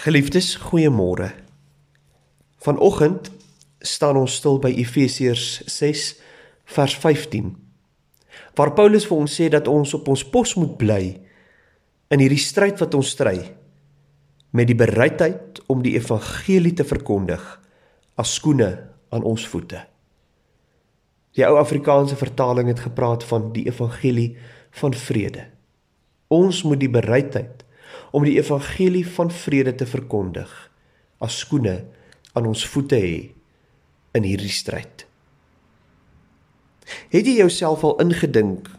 Geliefdes, 0.00 0.54
goeiemôre. 0.56 1.26
Vanoggend 2.64 3.26
staan 3.84 4.16
ons 4.16 4.38
stil 4.40 4.56
by 4.56 4.70
Efesiërs 4.80 5.58
6 5.68 6.04
vers 6.72 6.94
15. 7.02 7.50
Waar 8.56 8.72
Paulus 8.78 9.04
vir 9.10 9.18
ons 9.20 9.34
sê 9.36 9.50
dat 9.52 9.68
ons 9.68 9.92
op 9.98 10.08
ons 10.08 10.24
pos 10.32 10.56
moet 10.56 10.72
bly 10.80 11.02
in 12.16 12.24
hierdie 12.24 12.40
stryd 12.40 12.80
wat 12.80 12.96
ons 12.96 13.12
stry 13.12 13.36
met 14.56 14.72
die 14.72 14.78
bereidheid 14.86 15.60
om 15.68 15.84
die 15.84 15.98
evangelie 16.00 16.72
te 16.80 16.88
verkondig 16.88 17.44
as 18.16 18.32
skoene 18.40 18.72
aan 19.12 19.28
ons 19.28 19.44
voete. 19.52 19.84
Die 21.36 21.44
ou 21.44 21.58
Afrikaanse 21.60 22.16
vertaling 22.16 22.72
het 22.72 22.86
gepraat 22.88 23.28
van 23.28 23.50
die 23.52 23.68
evangelie 23.68 24.30
van 24.80 24.96
vrede. 24.96 25.50
Ons 26.32 26.64
moet 26.64 26.80
die 26.80 26.88
bereidheid 26.88 27.59
om 28.10 28.26
die 28.26 28.38
evangelie 28.38 29.04
van 29.06 29.30
vrede 29.30 29.74
te 29.78 29.86
verkondig 29.86 30.50
as 31.20 31.38
skoene 31.44 31.76
aan 32.34 32.48
ons 32.50 32.64
voete 32.72 32.98
hê 32.98 33.16
in 34.16 34.26
hierdie 34.26 34.52
stryd. 34.52 35.04
Het 37.12 37.26
jy 37.26 37.36
jouself 37.38 37.84
al 37.86 38.00
ingedink 38.02 38.70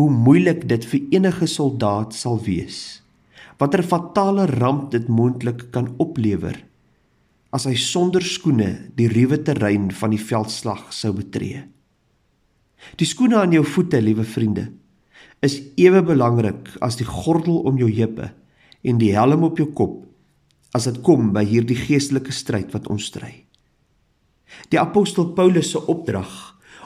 hoe 0.00 0.08
moeilik 0.12 0.64
dit 0.68 0.84
vir 0.88 1.18
enige 1.18 1.48
soldaat 1.48 2.14
sal 2.16 2.38
wees? 2.44 3.02
Watter 3.60 3.84
fatale 3.84 4.46
ramp 4.50 4.90
dit 4.92 5.08
moontlik 5.08 5.70
kan 5.72 5.94
oplewer 6.02 6.58
as 7.56 7.64
hy 7.64 7.76
sonder 7.80 8.24
skoene 8.24 8.90
die 8.98 9.08
ruwe 9.08 9.38
terrein 9.40 9.88
van 9.94 10.12
die 10.12 10.20
veldslag 10.20 10.90
sou 10.92 11.14
betree? 11.16 11.64
Die 13.00 13.08
skoene 13.08 13.40
aan 13.40 13.54
jou 13.56 13.64
voete, 13.64 14.02
liewe 14.04 14.26
vriende, 14.28 14.68
is 15.44 15.58
ewe 15.80 16.02
belangrik 16.04 16.68
as 16.84 16.98
die 17.00 17.08
gordel 17.08 17.62
om 17.68 17.80
jou 17.80 17.88
heupe 17.88 18.30
en 18.86 19.00
die 19.02 19.12
helm 19.16 19.46
op 19.48 19.58
jou 19.60 19.68
kop 19.74 20.02
as 20.76 20.86
dit 20.88 20.98
kom 21.06 21.30
by 21.34 21.42
hierdie 21.48 21.78
geestelike 21.78 22.34
stryd 22.34 22.74
wat 22.74 22.88
ons 22.92 23.08
stry. 23.10 23.32
Die 24.70 24.80
apostel 24.80 25.32
Paulus 25.36 25.72
se 25.72 25.80
opdrag 25.90 26.32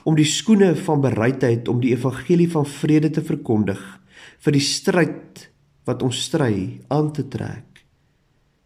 om 0.09 0.17
die 0.17 0.29
skoene 0.29 0.73
van 0.79 1.03
bereidheid 1.05 1.69
om 1.69 1.81
die 1.83 1.93
evangelie 1.97 2.49
van 2.53 2.69
vrede 2.69 3.11
te 3.13 3.25
verkondig 3.25 3.81
vir 4.41 4.57
die 4.57 4.65
stryd 4.65 5.49
wat 5.89 6.05
ons 6.07 6.23
stry 6.29 6.81
aan 6.93 7.11
te 7.17 7.27
trek. 7.29 7.83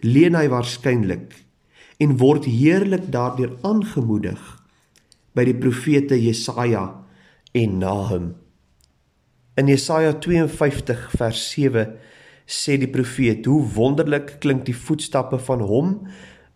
Leen 0.05 0.37
hy 0.37 0.47
waarskynlik 0.53 1.35
en 2.03 2.19
word 2.21 2.47
heerlik 2.51 3.09
daardeur 3.15 3.55
aangemoedig 3.67 4.41
by 5.35 5.47
die 5.49 5.57
profete 5.59 6.19
Jesaja 6.21 6.85
en 7.55 7.79
Nahum. 7.81 8.33
In 9.59 9.71
Jesaja 9.71 10.13
52 10.19 11.09
vers 11.15 11.43
7 11.55 11.95
sê 12.47 12.77
die 12.77 12.91
profeet 12.91 13.47
hoe 13.47 13.63
wonderlik 13.75 14.39
klink 14.41 14.65
die 14.67 14.77
voetstappe 14.77 15.39
van 15.39 15.61
hom 15.61 15.95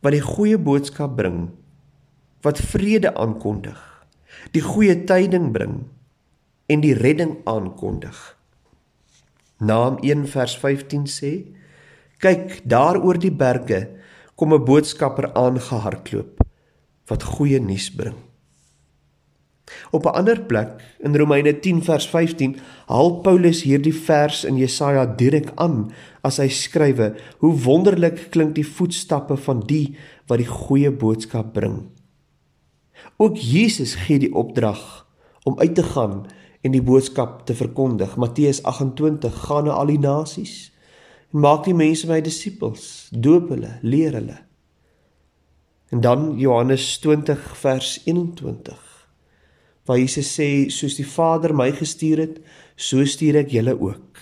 wat 0.02 0.12
die 0.12 0.24
goeie 0.24 0.58
boodskap 0.58 1.16
bring 1.16 1.48
wat 2.42 2.60
vrede 2.72 3.14
aankondig 3.14 3.78
die 4.54 4.62
goeie 4.64 4.96
tyding 5.08 5.52
bring 5.52 5.78
en 6.68 6.82
die 6.84 6.94
redding 6.94 7.38
aankondig. 7.48 8.16
Naam 9.58 9.98
1 10.04 10.26
vers 10.30 10.54
15 10.60 11.06
sê 11.10 11.32
kyk 12.22 12.60
daar 12.68 13.00
oor 13.00 13.18
die 13.18 13.32
berge 13.32 13.80
kom 14.36 14.54
'n 14.54 14.64
boodskapper 14.64 15.32
aangehardloop 15.34 16.44
wat 17.08 17.22
goeie 17.22 17.60
nuus 17.60 17.90
bring 17.90 18.27
Op 19.90 20.04
'n 20.04 20.14
ander 20.14 20.40
plek 20.40 20.96
in 20.98 21.16
Romeine 21.16 21.58
10 21.60 21.82
vers 21.82 22.08
15 22.08 22.56
haal 22.86 23.20
Paulus 23.20 23.62
hierdie 23.62 23.94
vers 23.94 24.44
in 24.44 24.56
Jesaja 24.56 25.06
direk 25.06 25.52
aan 25.54 25.92
as 26.22 26.36
hy 26.36 26.48
skrywe: 26.48 27.14
"Hoe 27.38 27.54
wonderlik 27.62 28.30
klink 28.30 28.54
die 28.54 28.66
voetstappe 28.66 29.36
van 29.36 29.60
die 29.66 29.96
wat 30.26 30.38
die 30.38 30.46
goeie 30.46 30.90
boodskap 30.90 31.52
bring." 31.52 31.88
Ook 33.16 33.36
Jesus 33.36 33.94
gee 33.94 34.18
die 34.18 34.34
opdrag 34.34 35.06
om 35.42 35.58
uit 35.58 35.74
te 35.74 35.82
gaan 35.82 36.26
en 36.60 36.70
die 36.70 36.82
boodskap 36.82 37.46
te 37.46 37.54
verkondig. 37.54 38.16
Matteus 38.16 38.62
28: 38.62 39.46
"Gaan 39.46 39.64
na 39.64 39.70
al 39.70 39.86
die 39.86 39.98
nasies 39.98 40.72
en 41.32 41.40
maak 41.40 41.64
die 41.64 41.74
mense 41.74 42.06
my 42.06 42.20
disippels, 42.20 43.08
doop 43.12 43.48
hulle, 43.48 43.78
leer 43.82 44.12
hulle." 44.12 44.38
En 45.90 46.00
dan 46.00 46.38
Johannes 46.38 46.98
20 46.98 47.56
vers 47.56 48.00
21 48.04 48.87
waar 49.88 49.98
Jesus 49.98 50.28
sê 50.36 50.68
soos 50.68 50.98
die 50.98 51.06
Vader 51.08 51.54
my 51.56 51.70
gestuur 51.72 52.20
het, 52.20 52.36
so 52.76 53.00
stuur 53.08 53.40
ek 53.40 53.54
julle 53.56 53.72
ook. 53.72 54.20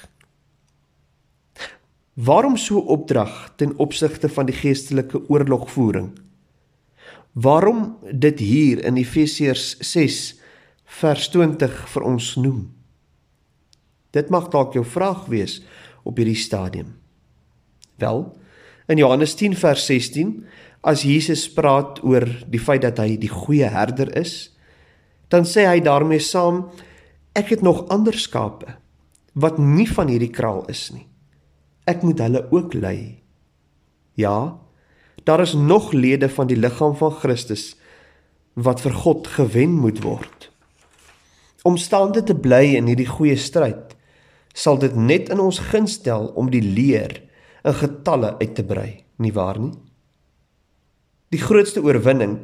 Waarom 2.17 2.55
so 2.57 2.81
opdrag 2.95 3.51
ten 3.61 3.75
opsigte 3.83 4.31
van 4.33 4.47
die 4.49 4.57
geestelike 4.57 5.27
oorlogvoering? 5.29 6.15
Waarom 7.37 7.99
dit 8.09 8.39
hier 8.41 8.81
in 8.87 8.97
Efesiërs 8.97 9.75
6 9.85 10.21
vers 11.03 11.29
20 11.35 11.75
vir 11.93 12.07
ons 12.09 12.31
noem? 12.41 12.63
Dit 14.17 14.31
mag 14.33 14.49
dalk 14.55 14.79
jou 14.79 14.85
vraag 14.87 15.27
wees 15.29 15.59
op 16.09 16.17
hierdie 16.17 16.39
stadium. 16.41 16.95
Wel, 18.01 18.25
in 18.89 19.03
Johannes 19.03 19.35
10 19.37 19.59
vers 19.61 19.85
16, 19.91 20.39
as 20.81 21.03
Jesus 21.05 21.45
praat 21.53 22.01
oor 22.07 22.25
die 22.49 22.63
feit 22.63 22.87
dat 22.87 23.03
hy 23.03 23.19
die 23.21 23.33
goeie 23.33 23.69
herder 23.69 24.15
is, 24.17 24.56
dan 25.29 25.47
sê 25.49 25.67
hy 25.67 25.81
daarmee 25.85 26.23
saam 26.23 26.67
ek 27.37 27.53
het 27.57 27.63
nog 27.63 27.87
ander 27.93 28.17
skape 28.17 28.77
wat 29.37 29.59
nie 29.61 29.89
van 29.91 30.09
hierdie 30.09 30.33
kraal 30.33 30.65
is 30.73 30.89
nie. 30.95 31.05
Ek 31.87 32.03
moet 32.03 32.23
hulle 32.25 32.47
ook 32.51 32.75
lei. 32.75 33.23
Ja, 34.17 34.57
daar 35.29 35.43
is 35.45 35.53
nog 35.53 35.93
lede 35.93 36.29
van 36.33 36.49
die 36.49 36.57
liggaam 36.57 36.97
van 36.97 37.13
Christus 37.21 37.75
wat 38.57 38.81
vir 38.81 38.95
God 38.97 39.29
gewen 39.29 39.77
moet 39.77 40.01
word. 40.03 40.49
Om 41.69 41.77
staande 41.77 42.23
te 42.25 42.35
bly 42.35 42.79
in 42.79 42.89
hierdie 42.89 43.11
goeie 43.11 43.37
stryd, 43.37 43.93
sal 44.57 44.79
dit 44.81 44.95
net 44.97 45.29
in 45.35 45.43
ons 45.43 45.59
guns 45.69 45.99
stel 46.01 46.31
om 46.39 46.49
die 46.51 46.65
leer 46.65 47.19
in 47.67 47.77
getalle 47.77 48.37
uit 48.41 48.55
te 48.57 48.65
brei, 48.65 49.05
nie 49.21 49.35
waar 49.37 49.59
nie? 49.61 49.75
Die 51.35 51.43
grootste 51.43 51.83
oorwinning 51.85 52.39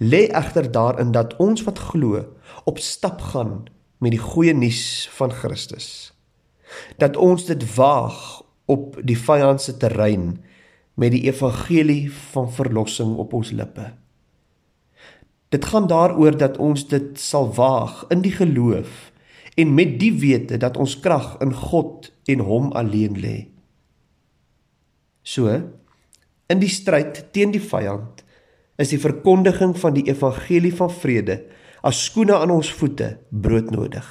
lê 0.00 0.26
egter 0.32 0.70
daarin 0.72 1.12
dat 1.12 1.36
ons 1.36 1.62
wat 1.66 1.78
glo 1.92 2.24
op 2.64 2.78
stap 2.80 3.20
gaan 3.32 3.68
met 4.00 4.14
die 4.16 4.22
goeie 4.22 4.54
nuus 4.56 5.08
van 5.12 5.32
Christus. 5.32 6.12
Dat 6.96 7.16
ons 7.16 7.44
dit 7.44 7.64
waag 7.74 8.40
op 8.64 8.96
die 9.04 9.18
vyand 9.18 9.60
se 9.60 9.76
terrein 9.76 10.38
met 10.94 11.12
die 11.12 11.26
evangelie 11.28 12.08
van 12.32 12.48
verlossing 12.52 13.16
op 13.20 13.34
ons 13.36 13.52
lippe. 13.52 13.90
Dit 15.50 15.64
gaan 15.64 15.88
daaroor 15.90 16.36
dat 16.38 16.58
ons 16.62 16.86
dit 16.88 17.18
sal 17.18 17.50
waag 17.54 18.04
in 18.08 18.22
die 18.22 18.32
geloof 18.32 19.10
en 19.58 19.74
met 19.74 19.98
die 20.00 20.12
wete 20.22 20.56
dat 20.62 20.76
ons 20.80 20.96
krag 21.02 21.34
in 21.44 21.52
God 21.52 22.12
en 22.30 22.44
hom 22.46 22.70
alleen 22.72 23.18
lê. 23.20 23.50
So 25.22 25.50
in 26.50 26.62
die 26.62 26.70
stryd 26.72 27.26
teen 27.34 27.52
die 27.52 27.62
vyand 27.62 28.24
is 28.80 28.92
die 28.94 29.00
verkondiging 29.00 29.74
van 29.76 29.94
die 29.96 30.06
evangelie 30.08 30.72
van 30.72 30.92
vrede 30.92 31.42
as 31.84 32.00
skoene 32.06 32.38
aan 32.38 32.52
ons 32.54 32.70
voete 32.72 33.14
broodnodig. 33.28 34.06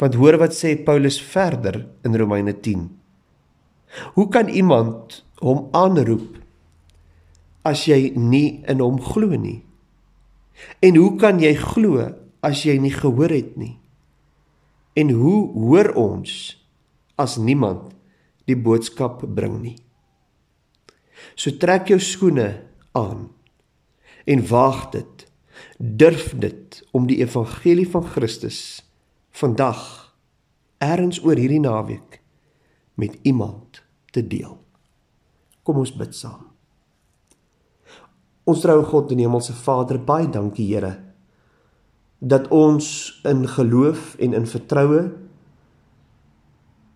Want 0.00 0.16
hoor 0.20 0.38
wat 0.42 0.56
sê 0.56 0.74
Paulus 0.84 1.20
verder 1.22 1.84
in 2.04 2.16
Romeine 2.18 2.52
10. 2.60 2.88
Hoe 4.16 4.28
kan 4.28 4.50
iemand 4.50 5.22
hom 5.40 5.68
aanroep 5.76 6.40
as 7.64 7.86
jy 7.88 8.12
nie 8.18 8.64
in 8.68 8.82
hom 8.84 8.98
glo 9.00 9.38
nie? 9.38 9.62
En 10.84 10.98
hoe 11.00 11.14
kan 11.20 11.40
jy 11.40 11.54
glo 11.56 12.04
as 12.44 12.64
jy 12.66 12.76
nie 12.82 12.92
gehoor 12.92 13.32
het 13.32 13.54
nie? 13.60 13.78
En 14.98 15.10
hoe 15.14 15.48
hoor 15.54 15.92
ons 15.98 16.54
as 17.18 17.38
niemand 17.38 17.94
die 18.50 18.58
boodskap 18.58 19.24
bring 19.24 19.56
nie? 19.62 19.78
So 21.38 21.54
trek 21.58 21.88
jou 21.90 21.98
skoene 22.02 22.50
aan 22.94 23.30
en 24.24 24.46
waag 24.48 24.88
dit. 24.90 25.26
Durf 25.78 26.32
dit 26.38 26.80
om 26.92 27.06
die 27.06 27.20
evangelie 27.22 27.88
van 27.90 28.06
Christus 28.06 28.82
vandag 29.30 30.14
ergens 30.78 31.24
oor 31.24 31.38
hierdie 31.38 31.62
naweek 31.62 32.20
met 32.94 33.18
iemand 33.22 33.82
te 34.10 34.26
deel. 34.26 34.58
Kom 35.62 35.80
ons 35.82 35.94
bid 35.96 36.14
saam. 36.14 36.50
Ons 38.44 38.60
trou 38.60 38.82
God 38.84 39.10
en 39.10 39.22
Hemelse 39.24 39.54
Vader, 39.56 39.98
baie 40.04 40.28
dankie 40.28 40.68
Here 40.68 40.98
dat 42.24 42.48
ons 42.48 42.86
in 43.28 43.44
geloof 43.48 44.14
en 44.16 44.32
in 44.32 44.46
vertroue 44.48 45.02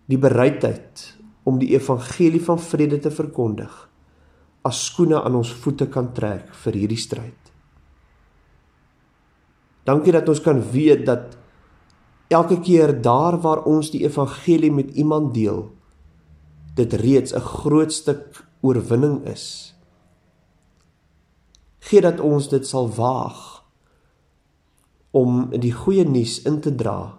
die 0.09 0.17
bereidheid 0.17 1.03
om 1.43 1.59
die 1.61 1.69
evangelie 1.75 2.41
van 2.41 2.59
vrede 2.59 2.97
te 2.99 3.11
verkondig 3.13 3.88
as 4.69 4.85
skoene 4.89 5.19
aan 5.19 5.39
ons 5.39 5.51
voete 5.63 5.89
kan 5.91 6.11
trek 6.15 6.53
vir 6.63 6.77
hierdie 6.77 7.01
stryd. 7.01 7.51
Dankie 9.89 10.13
dat 10.13 10.29
ons 10.29 10.41
kan 10.45 10.61
weet 10.73 11.05
dat 11.07 11.37
elke 12.29 12.59
keer 12.61 12.93
daar 13.01 13.39
waar 13.41 13.63
ons 13.65 13.89
die 13.89 14.03
evangelie 14.05 14.71
met 14.71 14.93
iemand 14.93 15.33
deel, 15.33 15.65
dit 16.77 16.93
reeds 16.93 17.33
'n 17.33 17.41
groot 17.41 17.91
stuk 17.91 18.45
oorwinning 18.61 19.25
is. 19.25 19.73
Gee 21.79 22.01
dat 22.01 22.19
ons 22.19 22.49
dit 22.49 22.67
sal 22.67 22.89
waag 22.89 23.63
om 25.11 25.49
die 25.49 25.73
goeie 25.73 26.05
nuus 26.05 26.41
in 26.45 26.61
te 26.61 26.75
dra 26.75 27.17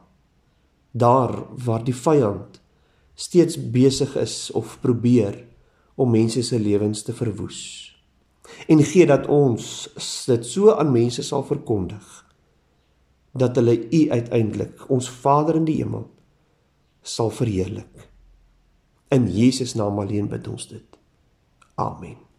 daar 0.92 1.44
waar 1.64 1.84
die 1.84 1.94
vyand 1.94 2.60
steeds 3.14 3.56
besig 3.70 4.16
is 4.16 4.50
of 4.50 4.78
probeer 4.80 5.49
om 6.00 6.10
mense 6.10 6.42
se 6.42 6.58
lewens 6.60 7.02
te 7.04 7.12
verwoes. 7.12 7.60
En 8.66 8.82
gee 8.84 9.06
dat 9.06 9.28
ons 9.28 9.66
dit 10.26 10.46
so 10.46 10.72
aan 10.72 10.92
mense 10.92 11.22
sal 11.22 11.44
verkondig 11.44 12.16
dat 13.30 13.54
hulle 13.60 13.76
U 13.94 14.00
uiteindelik, 14.10 14.88
ons 14.90 15.10
Vader 15.10 15.60
in 15.60 15.68
die 15.68 15.76
hemel, 15.78 16.08
sal 17.02 17.30
verheerlik. 17.30 18.08
In 19.14 19.28
Jesus 19.30 19.76
naam 19.78 19.98
alleen 20.02 20.28
bid 20.28 20.48
ons 20.50 20.66
dit. 20.70 20.98
Amen. 21.78 22.29